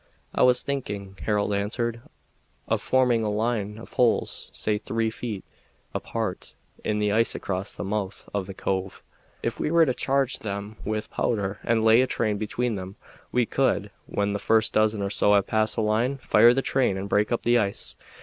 "I 0.33 0.41
was 0.41 0.63
thinking," 0.63 1.15
Harold 1.25 1.53
answered, 1.53 2.01
"of 2.67 2.81
forming 2.81 3.23
a 3.23 3.29
line 3.29 3.77
of 3.77 3.93
holes, 3.93 4.49
say 4.51 4.79
three 4.79 5.11
feet 5.11 5.45
apart, 5.93 6.55
in 6.83 6.97
the 6.97 7.11
ice 7.11 7.35
across 7.35 7.75
the 7.75 7.83
mouth 7.83 8.27
of 8.33 8.47
the 8.47 8.55
cove. 8.55 9.03
If 9.43 9.59
we 9.59 9.69
were 9.69 9.85
to 9.85 9.93
charge 9.93 10.39
them 10.39 10.77
with 10.83 11.11
powder 11.11 11.59
and 11.63 11.85
lay 11.85 12.01
a 12.01 12.07
train 12.07 12.39
between 12.39 12.73
them, 12.73 12.95
we 13.31 13.45
could, 13.45 13.91
when 14.07 14.33
the 14.33 14.39
first 14.39 14.73
dozen 14.73 15.03
or 15.03 15.11
so 15.11 15.35
have 15.35 15.45
passed 15.45 15.75
the 15.75 15.83
line, 15.83 16.17
fire 16.17 16.51
the 16.51 16.63
train 16.63 16.97
and 16.97 17.07
break 17.07 17.31
up 17.31 17.43
the 17.43 17.59
ice. 17.59 17.95